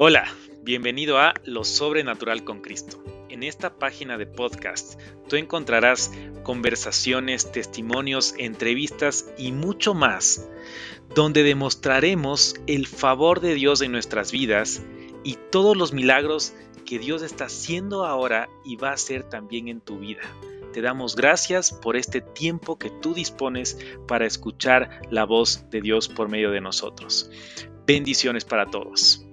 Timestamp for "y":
9.36-9.50, 15.24-15.36, 18.64-18.76